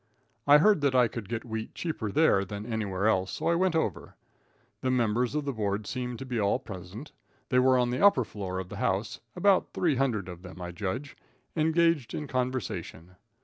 I 0.47 0.57
heard 0.57 0.81
that 0.81 0.95
I 0.95 1.07
could 1.07 1.29
get 1.29 1.45
wheat 1.45 1.75
cheaper 1.75 2.11
there 2.11 2.43
than 2.43 2.65
anywhere 2.65 3.07
else, 3.07 3.33
so 3.33 3.47
I 3.49 3.53
went 3.53 3.75
over. 3.75 4.15
The 4.81 4.89
members 4.89 5.35
of 5.35 5.45
the 5.45 5.53
Board 5.53 5.85
seemed 5.85 6.17
to 6.17 6.25
be 6.25 6.39
all 6.39 6.57
present. 6.57 7.11
They 7.49 7.59
were 7.59 7.77
on 7.77 7.91
the 7.91 8.03
upper 8.03 8.23
floor 8.23 8.57
of 8.57 8.69
the 8.69 8.77
house, 8.77 9.19
about 9.35 9.73
three 9.75 9.97
hundred 9.97 10.27
of 10.27 10.41
them, 10.41 10.59
I 10.59 10.71
judge, 10.71 11.15
engaged 11.55 12.15
in 12.15 12.25
conversation. 12.25 13.11